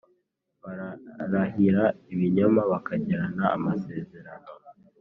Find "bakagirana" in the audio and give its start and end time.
2.71-3.43